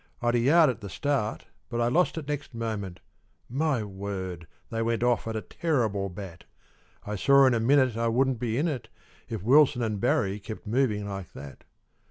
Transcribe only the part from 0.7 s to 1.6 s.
at the start,